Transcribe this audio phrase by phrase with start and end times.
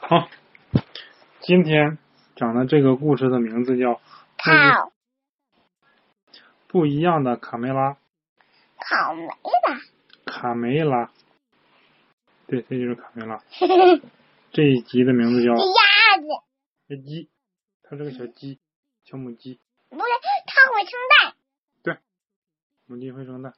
[0.00, 0.28] 好，
[1.40, 1.98] 今天
[2.36, 3.94] 讲的这个故事的名字叫
[4.36, 4.92] 《考
[6.68, 7.92] 不一样的卡梅拉》。
[8.78, 9.80] 卡梅拉，
[10.24, 11.10] 卡梅拉，
[12.46, 13.42] 对，这就是卡梅拉。
[14.52, 16.26] 这一集的名字叫鸭子
[16.88, 17.28] 小鸡，
[17.82, 18.60] 它是个小鸡，
[19.04, 19.58] 小母鸡，
[19.88, 20.02] 不是，
[20.46, 21.34] 它会生蛋。
[21.82, 21.98] 对
[22.84, 23.54] 母鸡会生蛋。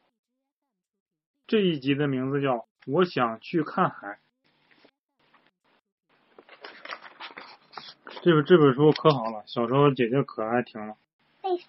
[1.46, 2.54] 这一集的名字叫
[2.86, 4.06] 《我想去看海》。
[8.28, 10.96] 这本这本书可好了，小时候姐姐可爱听了。
[11.44, 11.64] 为啥？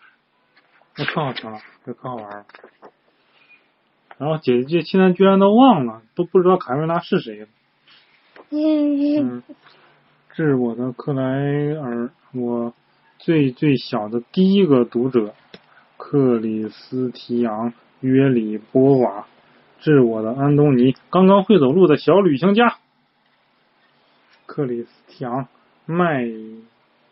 [0.98, 2.46] 那可好听了，这可好玩了。
[4.18, 7.48] 然后姐姐现在居然都忘了，都不知道卡梅拉是谁了。
[8.50, 9.44] 嗯，嗯，
[10.34, 12.74] 这是我的克莱尔，我
[13.20, 15.34] 最最小的第一个读者，
[15.96, 17.72] 克里斯提昂·
[18.02, 19.28] 约里波瓦，
[19.80, 22.80] 这是我的安东尼，刚刚会走路的小旅行家，
[24.46, 25.44] 克里斯提昂·
[25.92, 26.22] 麦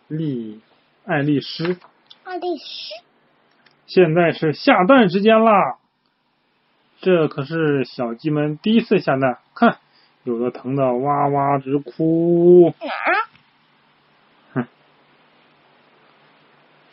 [0.08, 0.62] 丽
[1.04, 1.80] 爱丽丝。
[2.24, 2.94] 爱丽丝，
[3.88, 5.80] 现在是下蛋时间啦！
[7.02, 9.80] 这可是小鸡们第一次下蛋，看，
[10.24, 12.72] 有的疼得哇哇直哭。
[12.80, 13.18] 哪儿？
[14.54, 14.68] 哼，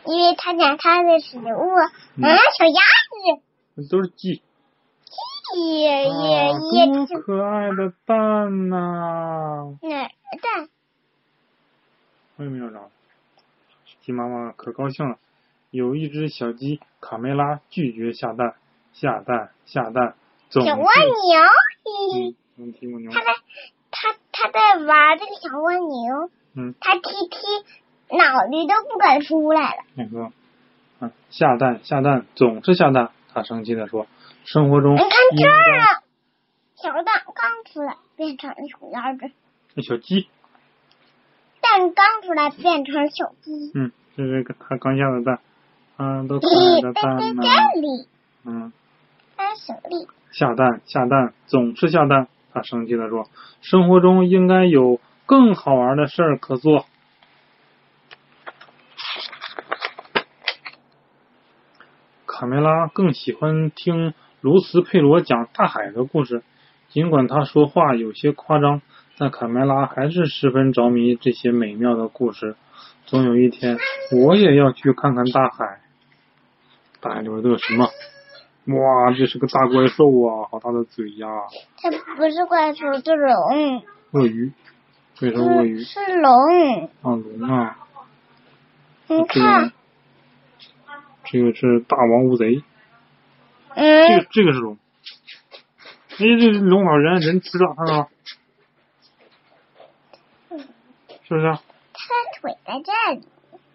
[0.06, 1.42] 因为他讲他的食物。
[2.16, 2.80] 嗯啊，小鸭
[3.36, 3.42] 子，
[3.74, 4.41] 那都是鸡
[5.54, 10.70] 也也啊，也多可爱的蛋呐、哪儿的？
[12.36, 12.90] 我也没有找。
[14.02, 15.18] 鸡妈妈可高兴了，
[15.70, 18.54] 有一只小鸡卡梅拉拒绝下蛋，
[18.92, 20.14] 下蛋下蛋，
[20.50, 21.41] 总是小蜗牛，
[21.84, 23.10] 嘿嘿嗯，能听过牛。
[23.10, 23.26] 它在
[23.91, 29.82] 它它在玩这个小蜗牛，嗯，它踢踢脑袋都不敢出来了。
[29.94, 30.32] 你说，
[31.00, 34.06] 嗯，下蛋下蛋总是下蛋，他生气的说，
[34.44, 36.02] 生活中你看这儿
[36.76, 39.30] 小蛋刚出来变成了小鸭子，
[39.74, 40.28] 那小鸡，
[41.75, 43.72] 蛋刚出来变成小鸡。
[43.75, 45.41] 嗯，这是个他刚下的蛋，
[45.97, 48.09] 嗯，都可爱咦，的在在蛋呐、这里，
[48.44, 48.72] 嗯，
[49.37, 53.28] 它手里下蛋下蛋总是下蛋，他生气的说，
[53.60, 56.87] 生活中应该有更好玩的事儿可做。
[62.25, 66.44] 卡梅拉更喜欢听卢茨佩罗讲大海的故事，
[66.88, 68.81] 尽管他说话有些夸张，
[69.16, 72.56] 但卡梅拉还是十分着迷这些美妙的故事。
[73.06, 73.78] 总有一天，
[74.12, 75.80] 我也要去看看大海。
[77.00, 77.88] 大海里边都有什么？
[78.66, 81.28] 哇，这是个大怪兽啊，好大的嘴呀、
[81.76, 83.82] 它不是怪兽，是龙，
[84.12, 84.53] 鳄鱼，
[85.20, 85.78] 为什么鳄鱼？
[85.80, 86.32] 是是龙。
[87.03, 87.76] 啊，龙啊，
[89.06, 89.72] 你这看个，
[91.24, 92.62] 这个是大王乌贼，
[93.74, 94.78] 嗯这个嗯，这个是龙。
[96.12, 98.06] 哎，这龙把人人吃了，看到吗？
[101.26, 101.60] 是不是啊？
[101.92, 103.26] 它腿在这里。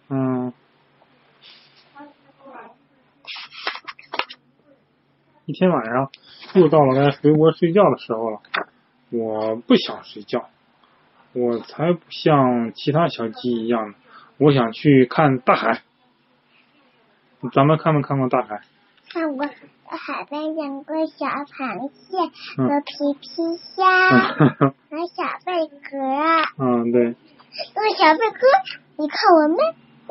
[0.09, 0.53] 嗯。
[5.45, 6.11] 一天晚上，
[6.53, 8.39] 又到了该回国睡觉的时候了。
[9.09, 10.47] 我不想睡觉，
[11.33, 13.95] 我才不像其他小鸡一样呢。
[14.37, 15.81] 我想去看大海。
[17.53, 18.61] 咱们看没看过大海？
[19.11, 19.47] 看过
[19.87, 22.17] 海边养过小螃蟹
[22.59, 24.11] 嗯和皮皮虾
[24.91, 25.97] 和小贝壳。
[26.59, 27.15] 嗯，对，
[27.75, 28.47] 那个小贝壳，
[28.97, 29.57] 你看我们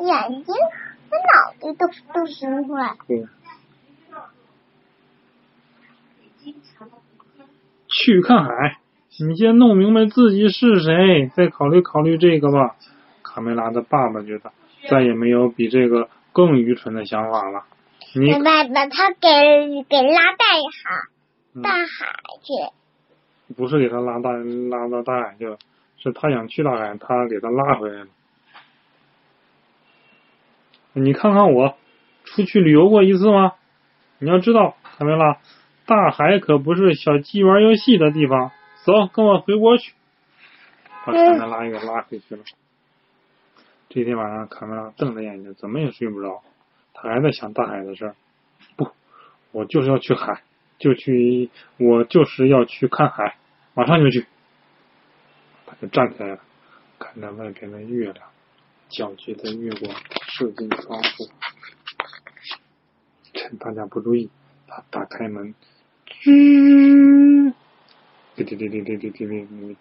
[0.07, 0.53] 眼睛
[1.09, 2.95] 和脑袋都都伸出来。
[3.07, 3.25] 对。
[7.87, 8.77] 去看海，
[9.19, 12.75] 你先弄明白自己是谁，再考虑考虑这个吧。
[13.23, 14.51] 卡梅拉的爸爸觉得
[14.89, 17.65] 再也没有比这个更愚蠢的想法了。
[18.15, 21.09] 你爸爸把他给给拉大海
[21.53, 21.85] 嗯大海
[22.41, 23.53] 去。
[23.55, 25.57] 不是给他拉大拉到大海去了，
[26.01, 28.07] 是他想去大海，他给他拉回来了。
[30.93, 31.77] 你看看我，
[32.23, 33.53] 出去旅游过一次吗？
[34.17, 35.37] 你要知道，卡梅拉，
[35.85, 38.51] 大海可不是小鸡玩游戏的地方。
[38.83, 39.93] 走，跟我回国去。
[41.05, 42.43] 把卡梅拉给拉回去了。
[43.89, 46.41] 这天晚上，卡梅拉瞪着眼睛，怎么也睡不着。
[46.93, 48.15] 他还在想大海的事儿。
[48.75, 48.89] 不，
[49.51, 50.41] 我就是要去海，
[50.79, 53.37] 就去，我就是要去看海，
[53.73, 54.25] 马上就去。
[55.81, 56.39] 就站起来了，
[56.99, 58.27] 看着外边的月亮，
[58.89, 59.95] 皎洁的月光
[60.27, 61.29] 射进窗户。
[63.33, 64.29] 趁大家不注意，
[64.67, 65.55] 他打开门，
[66.05, 67.53] 吱，
[68.35, 69.77] 滴滴滴滴滴滴滴滴，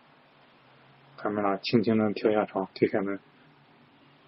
[1.16, 3.18] 卡梅拉轻轻的跳下床，推开门，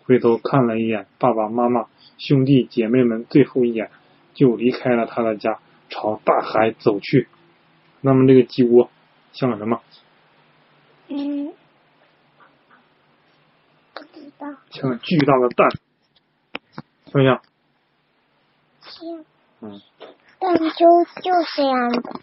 [0.02, 1.86] 回头看了一眼爸爸妈妈、
[2.18, 3.90] 兄弟姐妹们，最后一眼
[4.34, 7.28] 就离开了他的家，朝大海走去。
[8.00, 8.90] 那么这个鸡窝
[9.32, 9.80] 像什么？
[11.12, 11.52] 嗯，
[14.38, 14.56] 的。
[14.70, 15.68] 像个巨大的蛋，
[17.06, 17.42] 像不像？
[18.80, 19.24] 行，
[19.60, 19.80] 嗯，
[20.38, 20.86] 但就
[21.22, 22.20] 就这样的，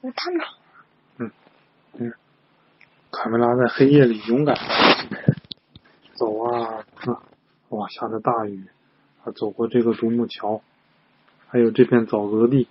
[0.00, 0.44] 有它美。
[3.12, 5.34] 卡梅拉在黑夜里勇敢地
[6.14, 7.22] 走啊啊！
[7.68, 8.66] 哇，下着大雨，
[9.24, 10.62] 他走过这个独木桥，
[11.48, 12.68] 还有这片沼泽地，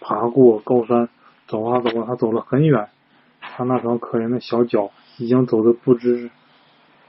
[0.00, 1.08] 爬过高山，
[1.46, 2.88] 走啊走啊，他走了很远。
[3.56, 6.30] 他那双可怜的小脚已经走的不知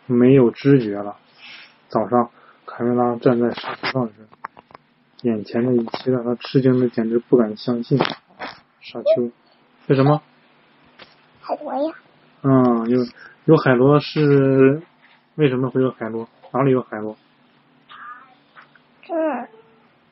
[0.08, 1.18] 没有知觉了。
[1.88, 2.30] 早上，
[2.66, 4.14] 卡梅拉站在沙丘上时，
[5.24, 7.98] 眼前的一切让他吃惊的简直不敢相信。
[7.98, 9.32] 沙丘，
[9.88, 10.22] 为什么？
[11.42, 11.96] 海螺呀，
[12.44, 13.00] 嗯，有
[13.46, 14.82] 有海螺是
[15.36, 16.28] 为什么会有海螺？
[16.52, 17.16] 哪里有海螺？
[19.04, 19.50] 这儿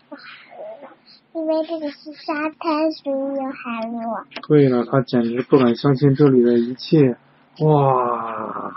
[0.10, 0.90] 有海螺，
[1.39, 4.25] 因为这个是沙滩，所以有海螺。
[4.45, 7.18] 对了，他简直不敢相信这里的一切。
[7.62, 8.75] 哇！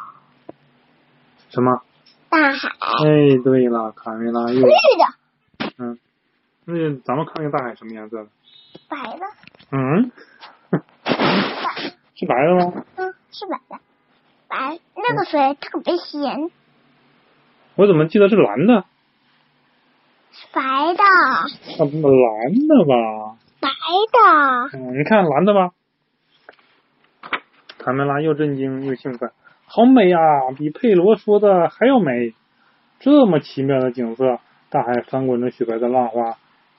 [1.51, 1.83] 什么？
[2.29, 2.69] 大海，
[3.05, 5.99] 哎，对了，卡梅拉又绿的，嗯，
[6.65, 8.29] 那咱们看看大海什么颜色的？
[8.89, 9.27] 白的，
[9.73, 10.13] 嗯，
[10.71, 10.81] 白，
[12.15, 12.85] 是白的吗？
[12.95, 13.81] 嗯，是白的，
[14.47, 14.79] 白。
[14.95, 16.51] 那个水特别咸，
[17.75, 18.85] 我怎么记得是蓝的？
[20.33, 20.61] 是白
[20.95, 21.45] 的，啊，
[21.79, 21.89] 蓝
[22.67, 23.37] 的吧？
[23.61, 23.69] 白
[24.13, 24.79] 的。
[24.79, 25.71] 嗯，你看蓝的吧？
[27.79, 29.31] 卡梅拉又震惊又兴奋，
[29.67, 30.19] 好美呀、
[30.57, 32.35] 比佩罗说的还要美！
[33.01, 34.39] 这么奇妙的景色，
[34.71, 36.37] 大海翻滚着雪白的浪花，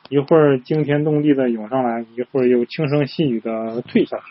[0.10, 4.24] 一会儿惊天动地的涌上来，一会儿又轻声细语的退下去。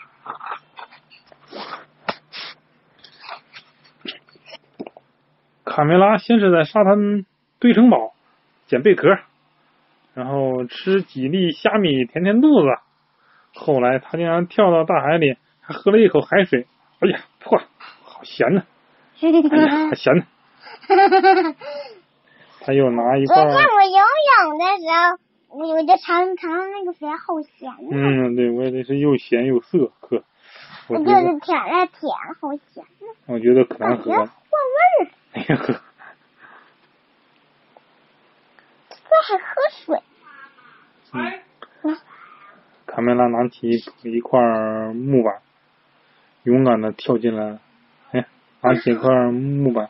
[5.63, 7.25] 卡梅拉先是在沙滩
[7.59, 8.12] 堆城堡，
[8.73, 9.07] 捡贝壳，
[10.15, 12.67] 然后吃几粒虾米填填肚子。
[13.53, 16.65] 后来他竟然跳到大海里，还喝了一口海水。
[16.99, 17.59] 哎呀，破，
[18.01, 18.63] 好咸呐！
[19.21, 20.25] 哎呀，好咸呐！
[22.65, 24.01] 他又拿一昨块儿，天我游
[24.41, 30.23] 泳的时候，我我就尝尝那个水好咸呢，嗯，对，我也得是又咸又涩，可
[30.87, 32.09] 我我觉得就是舔了舔，
[32.41, 35.07] 好咸呢，我觉得可难喝换味儿。
[35.33, 35.73] 哎呀呵，
[38.89, 39.45] 这还喝
[39.85, 40.01] 水，
[41.13, 41.97] 嗯，
[42.85, 43.69] 卡梅拉拿起
[44.03, 44.39] 一块
[44.93, 45.41] 木板，
[46.43, 47.59] 勇敢的跳进了，
[48.11, 48.25] 哎，
[48.61, 49.89] 拿起一块木板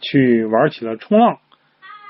[0.00, 1.38] 去玩起了冲浪。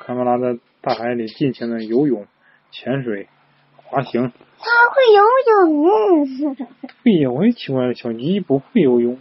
[0.00, 2.26] 卡梅拉在大海里尽情的游泳、
[2.70, 3.28] 潜水、
[3.76, 4.32] 滑行。
[4.58, 5.22] 他会游
[5.66, 6.56] 泳。
[7.02, 9.18] 对呀，我也奇怪，小鸡不会游泳。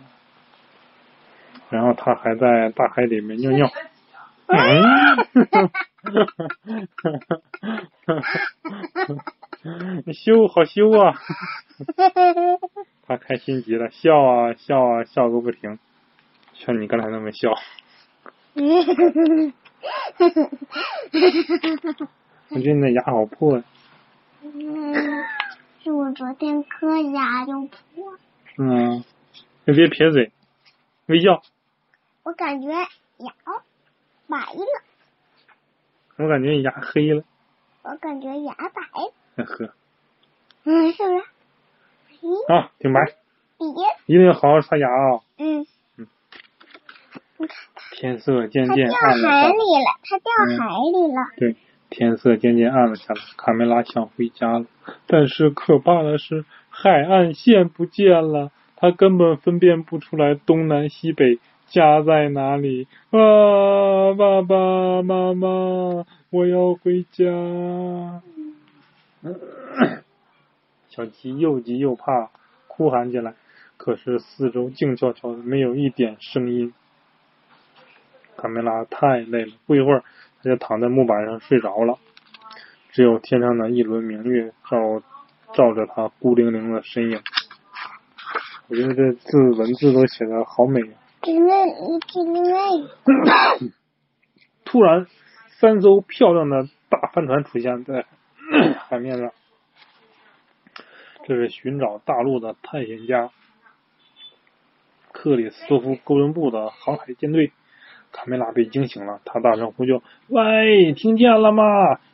[1.69, 3.69] 然后他还在大海里面尿尿。
[4.48, 4.57] 嗯，
[10.13, 11.19] 羞，好羞啊！
[13.07, 15.78] 他开心极了，笑啊笑啊笑个不停，
[16.54, 17.54] 像你刚才那么笑。
[22.50, 23.63] 我觉得你的牙好破呀。
[24.42, 24.94] 嗯，
[25.84, 28.18] 是我昨天磕牙就破，
[28.57, 29.04] 嗯，
[29.66, 30.31] 你别撇嘴，
[31.07, 31.42] 微笑。
[32.24, 32.88] 我感觉牙
[34.28, 34.66] 白了，
[36.19, 37.24] 我感觉你牙黑了。
[37.81, 39.74] 我感觉牙白呵，
[40.66, 41.24] 嗯，是不是？
[42.21, 43.00] 咦，啊，挺白，
[44.06, 45.21] 一定要好好刷牙啊！
[45.38, 45.66] 嗯
[45.98, 46.07] 嗯，
[47.94, 49.42] 天色渐渐暗了下来。
[49.44, 51.21] 海里了，它掉嗯海里了。
[51.38, 51.56] 对，
[51.90, 54.66] 天色渐渐暗了下来，卡梅拉想回家了，
[55.07, 64.14] 但是可怕的是海岸线不见了，他根本分辨不出来东南西北，家在哪里啊！
[64.18, 68.21] 爸爸妈妈，我要回家。
[70.90, 72.31] 小鸡又急又怕，
[72.68, 73.35] 哭喊起来。
[73.78, 76.73] 可是四周静悄悄的，没有一点声音。
[78.35, 80.04] 卡梅拉太累了，不一会儿，
[80.42, 81.97] 他就躺在木板上睡着了。
[82.92, 85.02] 只有天上的一轮明月照
[85.54, 87.21] 照着他孤零零的身影。
[88.68, 90.99] 我觉得这字文字都写的好美啊！
[94.66, 95.06] 突然，
[95.59, 98.06] 三艘漂亮的大帆船出现在
[98.88, 99.31] 海面上，
[101.26, 103.30] 这是寻找大陆的探险家
[105.11, 107.52] 克里斯托夫·哥伦布的航海舰队。
[108.11, 111.64] 卡梅拉被惊醒了，他大声呼救：“喂，听见了吗？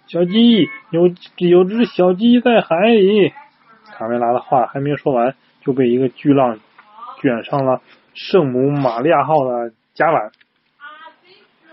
[0.08, 1.08] 小鸡，有
[1.38, 3.32] 有只小鸡在海里！”
[3.96, 6.60] 卡梅拉的话还没说完，就被一个巨浪
[7.22, 7.82] 卷上了
[8.16, 10.32] 圣母玛利亚号的甲板。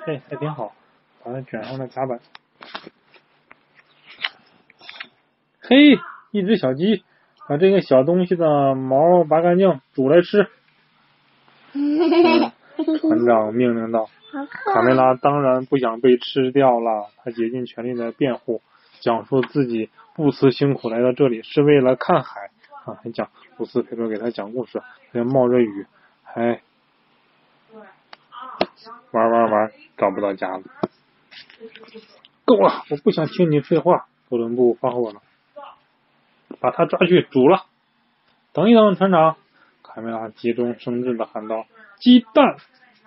[0.06, 0.74] 哎，还挺好，
[1.24, 2.20] 把它卷上了甲板。
[5.60, 5.98] 嘿，
[6.32, 7.04] 一只小鸡，
[7.48, 10.48] 把这个小东西的毛拔干净，煮来吃。
[11.72, 12.52] 嗯
[13.00, 14.10] 船长命令道。
[14.72, 18.60] 卡梅拉当然不想被吃掉了，他竭尽全力的辩护，
[19.00, 22.50] 讲述自己不辞辛苦来到这里是为了看海
[22.86, 24.82] 啊，还讲鲁斯佩罗给他讲故事，
[25.12, 25.86] 还冒着雨，
[26.34, 26.60] 哎
[29.10, 30.62] 玩玩玩，找不到家了。
[32.44, 34.06] 够了，我不想听你废话。
[34.30, 35.20] 哥伦布发火了，
[36.58, 37.64] 把他抓去煮了。
[38.54, 39.36] 等一等，船长，
[39.82, 41.66] 卡梅拉急中生智的喊道
[42.00, 42.56] ：“鸡蛋。”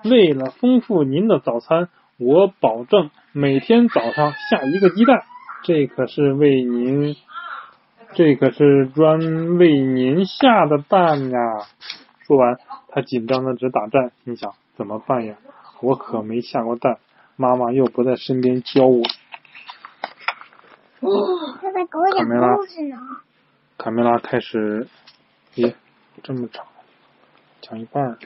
[0.05, 5.24] 为了丰富您的早餐，我保证每天早上下一个鸡蛋。
[5.63, 7.15] 这可是为您，
[8.13, 11.39] 这可是专为您下的蛋呀！
[12.25, 12.58] 说完，
[12.89, 15.36] 他紧张的直打颤，心想：怎么办呀？
[15.82, 16.98] 我可没下过蛋，
[17.36, 19.03] 妈妈又不在身边教我。
[21.62, 22.98] 他在给我讲故事呢。
[23.77, 24.88] 卡梅拉开始，
[25.53, 25.75] 咦，
[26.24, 26.65] 这么长，
[27.62, 28.17] 讲一半。